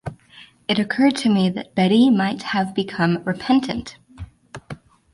[0.67, 3.99] It occurred to me that Betty might have become repentant.